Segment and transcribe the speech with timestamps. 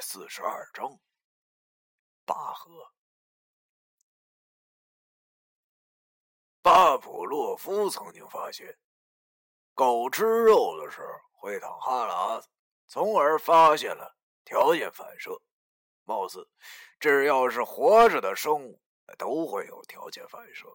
[0.00, 0.98] 四十二章，
[2.24, 2.92] 拔河。
[6.62, 8.76] 巴甫洛夫曾经发现。
[9.74, 11.08] 狗吃肉的时候
[11.38, 12.48] 会淌哈喇子，
[12.88, 15.40] 从而发现了条件反射。
[16.04, 16.48] 貌似
[16.98, 18.80] 只要是活着的生物
[19.18, 20.66] 都会有条件反射，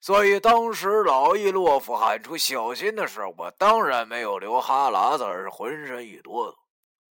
[0.00, 6.56] 所以当时老伊洛夫喊出“小心”的时候，我当然没有流哈喇子，而是浑身一哆嗦，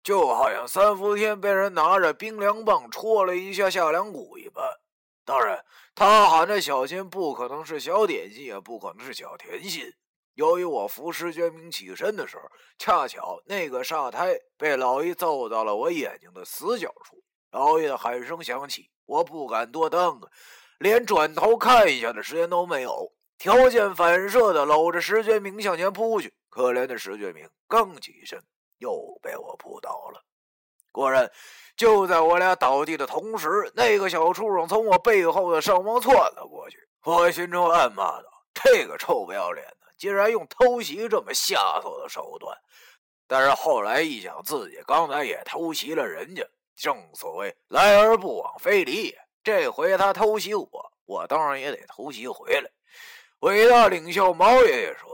[0.04, 4.64] 就好像三伏天被人拿着冰凉棒戳了一下下梁骨一般。
[5.26, 9.84] 当然，他喊着“小心”不可能是小点心，也不可能是小甜心。
[10.34, 12.44] 由于我扶石觉明起身的时候，
[12.78, 20.20] 恰巧那个煞胎被老易揍到了我眼睛的死角处，老易的喊声响起，我不敢多当，
[20.80, 26.34] 连转头看一下的时间都没有，条件反射的搂着石觉明向前扑去。
[26.50, 28.42] 可怜的石觉明刚起身，
[28.80, 30.22] 又被我扑倒了。
[30.92, 31.32] 果然，
[31.78, 36.80] 就在我俩倒地的同时，那个小畜生从我背后的上方窜了过去。
[37.06, 42.58] 我心中暗骂道：“这个臭不要脸的！”竟然用偷袭这么下作的手段，
[43.28, 46.44] 但是后来一想，自己刚才也偷袭了人家。
[46.76, 52.72] 正所谓来而不往非礼也，这回他偷袭我，我当然也得偷袭回来。
[53.42, 55.10] 伟大领袖毛爷爷说：“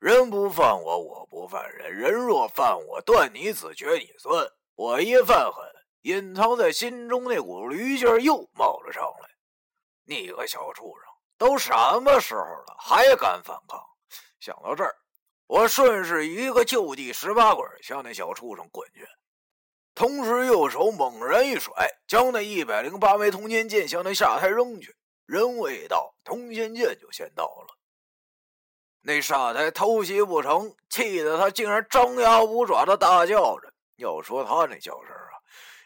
[0.00, 5.62] 人不犯我，我不犯人；人若犯我，断你子，绝你孙。”我一犯狠，
[6.00, 9.28] 隐藏在心中那股驴劲儿又冒了上来。
[10.04, 11.04] 你个小畜生，
[11.36, 13.78] 都什么时候了，还敢反抗？
[14.40, 14.96] 想到这儿，
[15.46, 19.06] 我顺势一个就地十八滚，向那小畜生滚去，
[19.94, 21.74] 同时右手猛然一甩，
[22.08, 24.96] 将那一百零八枚通天剑向那下胎扔去。
[25.26, 27.76] 人未到，通天剑就先到了。
[29.02, 33.72] 那傻胎偷袭不成，气得他竟然张牙舞爪的大叫着。
[33.96, 35.32] 要说他那叫声啊，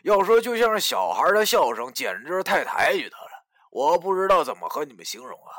[0.03, 3.31] 要说就像是小孩的笑声，简直是太抬举他了。
[3.71, 5.53] 我不知道怎么和你们形容啊。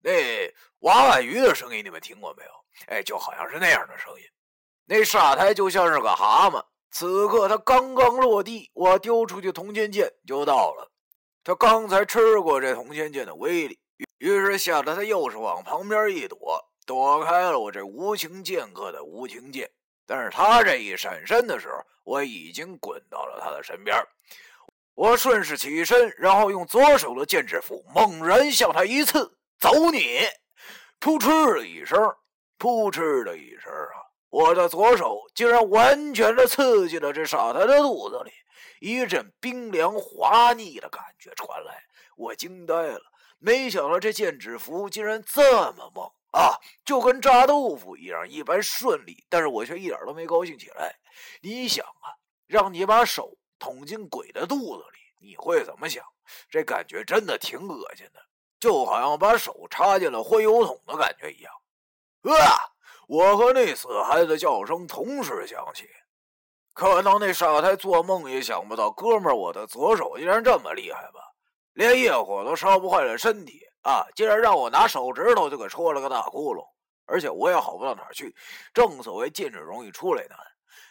[0.00, 2.50] 那娃娃鱼的声音你们听过没有？
[2.88, 4.22] 哎，就好像是那样的声音。
[4.84, 6.64] 那沙台就像是个蛤蟆。
[6.92, 10.90] 此刻他刚刚落地，我丢出去铜钱剑就到了。
[11.42, 13.80] 他刚才吃过这铜钱剑的威力，
[14.18, 19.70] 于是吓得他又是往旁边一躲，躲开了我这无情剑客的无情剑。
[20.06, 23.96] 但是他这一闪身的时候，我已经滚到了他的身边。
[24.94, 29.36] 我顺势起身，然后用左手的剑指符猛然向他一刺。
[29.58, 30.20] 走你！
[30.98, 31.98] 扑哧的一声，
[32.56, 34.04] 扑哧的一声啊！
[34.30, 38.32] 我的左手竟然完全的刺激了这傻胎的肚子里，
[38.80, 41.82] 一阵冰凉滑腻的感觉传来，
[42.16, 43.00] 我惊呆了。
[43.38, 49.24] 没想到这剑指符竟然这么猛啊，就跟炸豆腐一样一般顺利。
[49.28, 50.94] 但是我却一点都没高兴起来。
[51.40, 52.14] 你想啊，
[52.46, 56.04] 让你把手捅进鬼的肚子里，你会怎么想？
[56.50, 58.20] 这感觉真的挺恶心的。
[58.58, 61.52] 就好像把手插进了灰油桶的感觉一样，
[62.22, 62.72] 啊！
[63.06, 65.88] 我和那死孩子的叫声同时响起。
[66.72, 71.20] 可能那傻胎做梦也想不到，哥们，我的左手竟然这么厉害吧？
[71.76, 74.06] 连业火都烧不坏了身体啊！
[74.14, 76.66] 竟然让我拿手指头就给戳了个大窟窿，
[77.04, 78.34] 而且我也好不到哪儿去。
[78.72, 80.38] 正所谓进去容易出来难，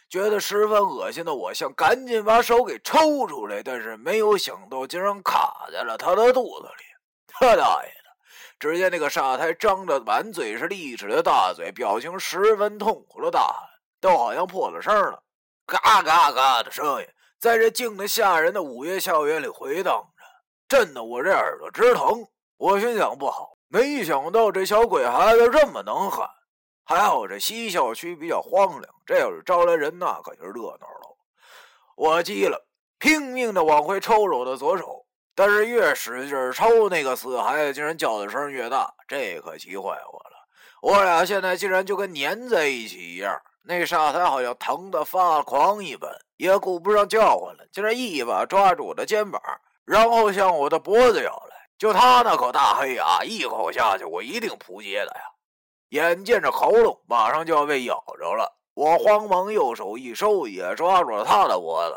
[0.08, 6.84] 觉得十分恶心的我想赶紧把手给抽出来，但是没有想到竟然卡在了他的肚子里。
[7.26, 8.16] 他大爷的！
[8.60, 13.68] 只见那个傻胎张着满嘴是利齿的大嘴，表情十分痛苦的大喊，
[14.00, 15.20] 都好像破了声了，
[15.66, 17.08] 嘎嘎嘎的声音
[17.40, 20.02] 在这静的吓人的午夜校园里回荡，
[20.68, 22.26] 震得我这耳朵直疼。
[22.56, 26.28] 我心想不好，没想到这小鬼孩子这么能喊。
[26.84, 31.16] 还好这西校区比较荒凉，这要是招来人，那可就热闹了。
[31.96, 32.66] 我急了，
[32.98, 35.04] 拼命的往回抽着我的左手。
[35.34, 40.48] 但是越使劲抽，那个死孩子竟然叫的声越大，这可急坏我了。
[40.80, 43.38] 我俩现在竟然就跟粘在一起一样。
[43.64, 49.42] 那沙滩好像疼得发狂一般，也顾不上叫唤了，竟然一把抓住我的肩膀，
[49.86, 51.56] 然后向我的脖子咬来。
[51.78, 55.22] 就他那口大黑牙，一口下去，我一定扑街的呀！
[55.90, 61.96] 眼见着喉咙马上就要被咬着了，我慌忙右手一收，也抓住了他的脖子。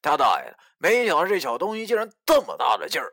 [0.00, 0.56] 他大爷的！
[0.78, 3.12] 没想到这小东西竟然这么大的劲儿，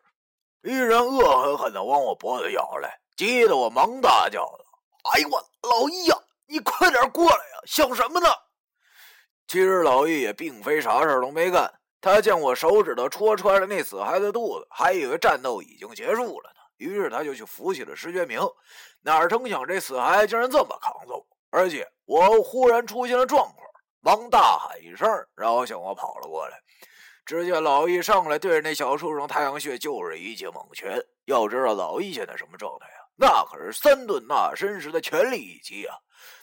[0.63, 4.65] 依然恶狠狠地往我脖子咬来，急得我忙大叫道
[5.13, 6.15] ：“哎呦我老易呀！”
[6.45, 7.61] 你快点过来呀！
[7.65, 8.27] 想什么呢？
[9.47, 11.73] 其实老易也并非啥事都没干，
[12.03, 16.59] 他见我手指头戳穿了那死孩子肚子，还以为战斗已经结束了呢。
[16.75, 18.41] 于是他就去扶起了石觉明，
[19.03, 23.57] 哪成想这死孩子竟然这么抗揍，而且我忽然出现了状况，
[24.01, 26.59] 忙大喊一声，然后向我跑了过来。
[27.25, 30.99] 只见老易上来对着那小畜生太阳穴就是一记猛拳。
[31.23, 32.99] 要知道老易现在什么状态啊？
[33.15, 35.95] 那可是三顿纳身时的全力一击啊！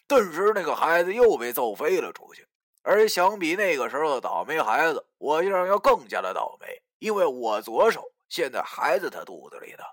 [0.09, 2.47] 顿时，那个孩子又被揍飞了出去。
[2.83, 6.67] 而相比那个时候的倒霉孩子，我竟然要更加的倒霉，
[6.99, 9.85] 因为我左手现在还在他肚子里呢。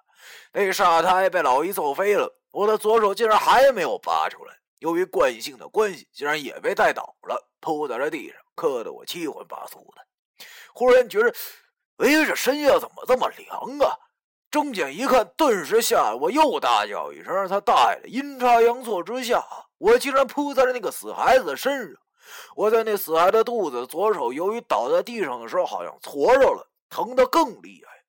[0.54, 4.54] 那沙胎被老姨揍飞了，我的左手竟然还没有拔出来。
[4.80, 10.46] 由于惯性的关系，竟然也被带倒了，扑在了地上，磕得我七荤八素的。
[10.74, 11.30] 忽然觉着，
[11.98, 13.98] 哎，这身下怎么这么凉啊？
[14.50, 19.44] 睁眼一看，顿时吓得我又大叫一声：“他大爷的！”阴差阳错之下。
[19.78, 22.02] 我竟然扑在了那个死孩子的身上，
[22.56, 28.04] 我在那死孩的肚子左手，由于倒在地上的时候好像挫着了，疼得更厉害。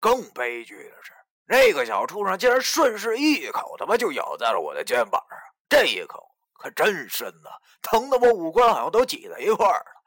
[0.00, 1.12] 更悲剧的是，
[1.46, 5.38] 那个小畜生竟然顺势一口他妈就咬在了我的肩膀上，
[5.68, 7.50] 这一口可真深呐，
[7.82, 9.98] 疼得我五官好像都挤在一块儿了。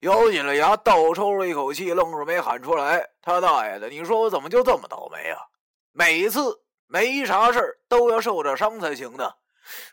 [0.00, 3.08] 咬紧了牙，倒抽了一口气，愣是没喊出来。
[3.22, 3.88] 他大爷的！
[3.88, 5.40] 你说我怎么就这么倒霉啊？
[5.92, 9.32] 每次没啥事都要受点伤才行呢。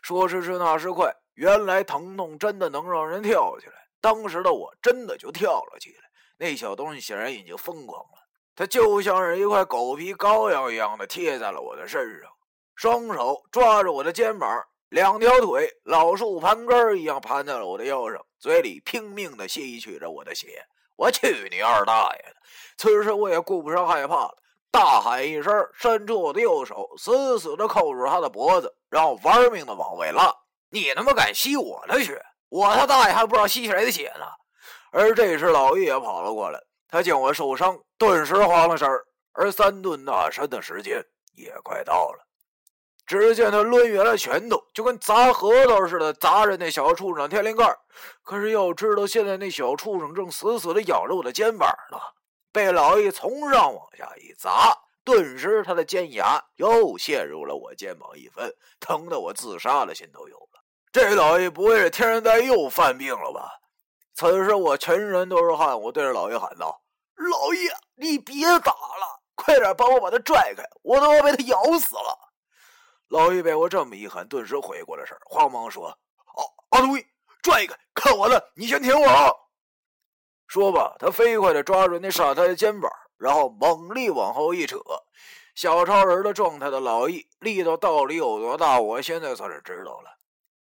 [0.02, 3.72] 说时迟，那时快，原来疼痛真的能让人跳起来。
[4.00, 6.04] 当时的我真的就跳了起来。
[6.36, 8.18] 那小东西显然已经疯狂了，
[8.56, 12.30] 它就像是一块狗皮膏药一样的贴在了我的身上，
[12.74, 14.48] 双手抓着我的肩膀，
[14.88, 20.64] 两条腿老树盘根一样盘在了我的腰上，嘴里拼命的吸取着我的血。
[20.96, 22.36] 我去你二大爷的！
[22.76, 24.36] 此时我也顾不上害怕了。
[24.70, 30.34] 大喊一声，伸出我的右手，死死地扣住他的脖子，然后玩命地往外拉。
[30.74, 32.20] 你他妈敢吸我的血？
[32.48, 34.26] 我他大爷还不知道吸谁的血呢！
[34.90, 36.60] 而这时，老易也跑了过来。
[36.88, 39.06] 他见我受伤，顿时慌了神儿。
[39.34, 41.00] 而三顿大山的时间
[41.36, 42.26] 也快到了。
[43.06, 47.72] 只见他抡圆了拳头，就跟砸核桃似的砸着那小畜生天灵盖。
[48.24, 51.98] 可是要知道，现在那小畜生正死死地咬着我的肩膀呢。
[52.50, 60.43] 被老易从上往下一砸，顿时他的尖牙又陷入了我肩膀一分，疼得我自杀的心都有。
[60.94, 63.50] 这老易不会是天然呆又犯病了吧？
[64.14, 66.80] 此时我全身都是汗，我对着老易喊道
[67.18, 72.16] ：“老易，你别打了，快点帮我把他拽开，我都要被他咬死了。”
[73.10, 75.88] 老易被我这么一喊，顿时回过了神，慌忙说
[76.36, 76.94] ：“哦，阿东，
[77.42, 79.36] 拽开，看我的，你先舔我。”
[80.46, 82.88] 说吧，他飞快地抓住那沙滩的肩膀，
[83.18, 84.78] 然后猛力往后一扯。
[85.56, 88.78] 小超人的状态的老易，力道到底有多大？
[88.78, 90.13] 我现在算是知道了。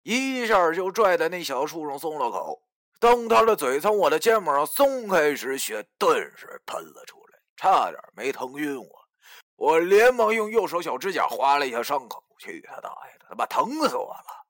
[0.03, 2.63] 一下就拽的那小畜生松了口。
[2.99, 9.09] 当他的嘴从我的肩膀上松开时，血顿时喷了出来，差点没疼晕我。
[9.57, 12.23] 我连忙用右手小指甲划了一下伤口。
[12.39, 14.45] 去他大爷的，他妈疼死我了！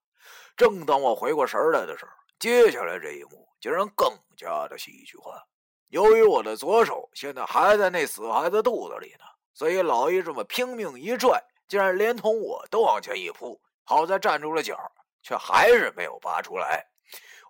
[0.57, 3.47] 正当我回过神来的时候，接下来这一幕。
[3.61, 5.41] 竟然更加的戏剧化。
[5.89, 13.61] 由于我的左手现在还在那死孩子肚子里呢，所以老易这么拼命一拽，竟然连同我都往前一扑。
[13.85, 14.77] 好在站住了脚，
[15.23, 16.87] 却还是没有拔出来。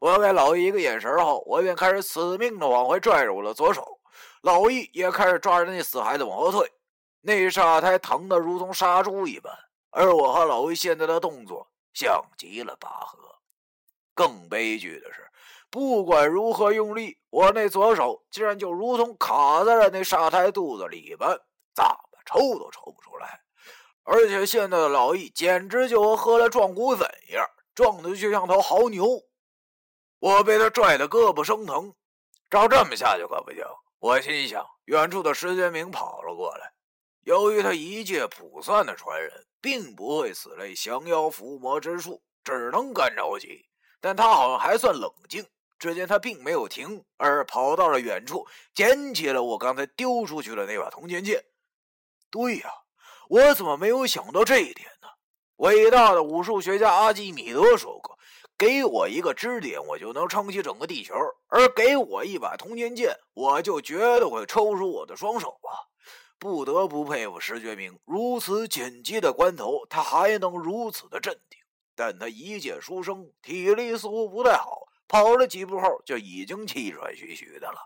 [0.00, 4.00] 我给老易一个眼神后，我便开始死命的往回拽着我的左手。
[4.42, 6.70] 老易也开始抓着那死孩子往后退。
[7.20, 9.56] 那沙胎疼得如同杀猪一般，
[9.90, 13.18] 而我和老易现在的动作像极了拔河。
[14.14, 15.28] 更悲剧的是。
[15.70, 21.30] 不管如何用力，我那左手竟然就如同卡在了那沙胎肚子里般，
[21.74, 23.40] 怎么抽都抽不出来。
[24.02, 29.22] 而且现在的老易简直就和喝了壮骨粉一样，撞的就像头牦牛。
[30.18, 31.94] 我被他拽得胳膊生疼，
[32.50, 33.64] 照这么下去可不行。
[33.98, 36.72] 我心想，远处的石觉明跑了过来。
[37.22, 43.68] 由于他一介卜算的传人，并不会此类降妖伏魔之术，只能干着急。
[44.00, 45.46] 但他好像还算冷静。
[45.78, 51.44] 只见他并没有停，而跑到了远处，捡起了我刚才丢出去的那把铜钱剑。
[52.30, 52.70] 对呀，
[53.28, 54.88] 我怎么没有想到这一点？
[55.56, 58.18] 伟大的武术学家阿基米德说过
[58.58, 61.14] ：“给我一个支点，我就能撑起整个地球；
[61.48, 65.70] 而给我一把通天剑，我就绝对会抽出我的双手啊！”
[66.38, 71.60] 不得不佩服石觉明，如此紧急的关头，他还能如此的镇定。
[71.94, 77.78] 但他一介书生，体力似乎不太好，跑了几步后就已经气喘吁吁的了。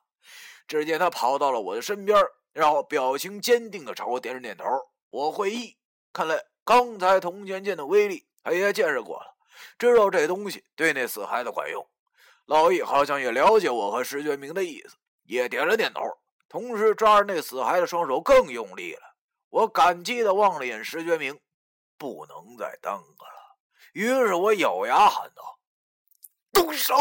[0.67, 2.19] 只见他跑到了我的身边，
[2.55, 4.65] 然后表情坚定的朝我点了点头。
[5.11, 5.77] 我会意，
[6.13, 9.37] 看来刚才铜钱剑的威力他也见识过了，
[9.79, 11.87] 知道这东西对那死孩子管用。
[12.47, 16.01] 老易好像也了解我和石觉明的意思，也点了点头。
[16.49, 19.03] 同时抓着那死孩子双手更用力了，
[19.51, 21.39] 我感激的望了眼石觉明，
[21.97, 23.57] 不能再耽搁了。
[23.93, 25.59] 于是我咬牙喊道
[26.53, 26.95] ：“动手！”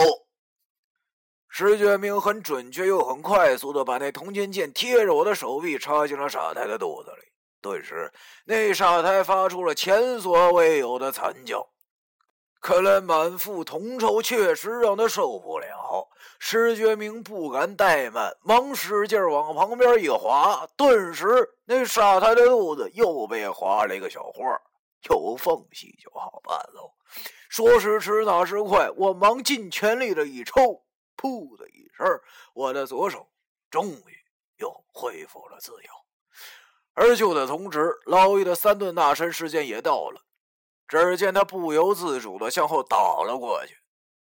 [1.50, 7.25] 石觉明很准确又很快速的把那铜钱剑贴着我的手臂插进了傻太的肚子里，
[7.66, 8.14] 顿时
[8.46, 11.68] 那傻胎发出了前所未有的惨叫。
[12.62, 16.08] 看来满腹铜臭确实让他受不了。
[16.40, 21.26] 石觉明不敢怠慢，忙使劲往旁边一滑，顿时
[21.66, 24.44] 那沙滩的肚子又被划了一个小花，
[25.10, 26.92] 有缝隙就好办喽。
[27.50, 30.84] 说时迟，那时快，我忙尽全力的一抽，
[31.18, 32.06] 噗的一声，
[32.54, 33.28] 我的左手
[33.72, 34.18] 终于
[34.58, 35.90] 又恢复了自由。
[36.96, 40.22] 而就在同时，老易的三顿大山时间也到了。
[40.88, 43.78] 只见他不由自主的向后倒了过去。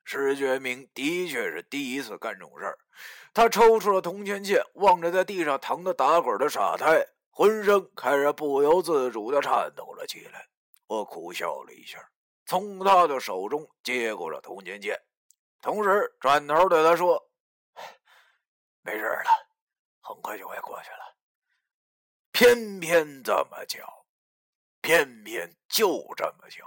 [0.04, 2.78] 石觉明的确是第一次干这种事儿。
[3.32, 10.46] 他抽出了铜钱剑，望着在地上疼得打滚的傻太，浑身开始不由自主的颤抖了起来。
[10.86, 11.98] 我苦笑了一下，
[12.44, 15.00] 从他的手中接过了铜钱剑，
[15.62, 17.20] 同时转头对他说
[18.82, 19.30] ：“没事了，
[20.02, 21.11] 很快就会过去了。”
[22.32, 23.80] 偏偏这么巧。
[24.80, 26.64] 偏偏就这么巧，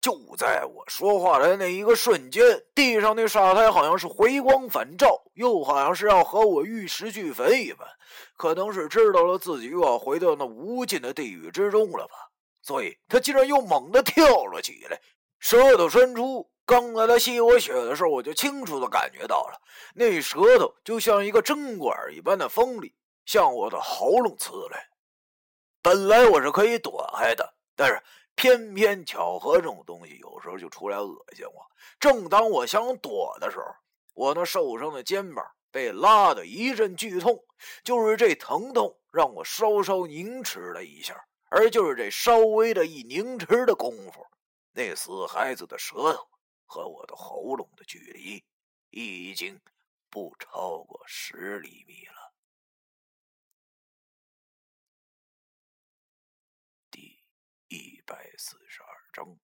[0.00, 2.40] 就在我说话的那一个瞬间，
[2.72, 7.84] 地上那沙滩好像是回光返照，又好像是要和我玉石俱焚一般。
[8.36, 12.14] 可能是知道了自己又要回到那无尽的地狱之中了吧，
[12.62, 15.00] 所以他竟然又猛地跳了起来，
[15.40, 16.48] 舌头伸出。
[16.64, 19.60] 刚才他吸我血的时候，我就清楚的感觉到了，
[19.96, 22.94] 那舌头就像一个针管一般的锋利，
[23.26, 24.88] 向我的喉咙刺来。
[25.82, 28.02] 本来我是可以躲开的，但是
[28.34, 31.66] 偏偏巧合这种东西有时候就出来恶心我。
[32.00, 33.64] 正当我想躲的时候，
[34.14, 37.44] 我那受伤的肩膀被拉的一阵剧痛，
[37.84, 44.26] 就是这疼痛让我稍稍凝迟了一下，而就是这稍微的一凝迟的功夫，
[44.72, 46.28] 那死孩子的舌头
[46.64, 48.42] 和我的喉咙的距离
[48.90, 49.60] 已经
[50.10, 52.25] 不超过十厘米了。
[58.06, 59.36] 百四十二章。